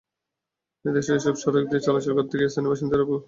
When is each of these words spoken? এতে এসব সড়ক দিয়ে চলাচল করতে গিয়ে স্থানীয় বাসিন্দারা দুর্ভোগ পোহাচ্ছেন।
এতে 0.85 0.99
এসব 1.15 1.35
সড়ক 1.43 1.65
দিয়ে 1.69 1.85
চলাচল 1.87 2.11
করতে 2.17 2.33
গিয়ে 2.37 2.51
স্থানীয় 2.51 2.71
বাসিন্দারা 2.71 2.97
দুর্ভোগ 2.99 3.09
পোহাচ্ছেন। 3.09 3.19